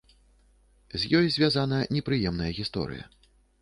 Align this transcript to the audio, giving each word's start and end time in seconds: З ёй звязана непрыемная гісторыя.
З 1.03 1.13
ёй 1.21 1.29
звязана 1.35 1.85
непрыемная 1.99 2.51
гісторыя. 2.63 3.03